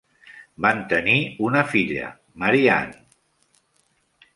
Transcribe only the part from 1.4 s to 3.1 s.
una filla: Marie-Anne.